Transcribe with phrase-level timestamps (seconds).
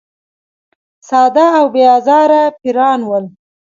[1.09, 3.25] ساده او بې آزاره پیران ول.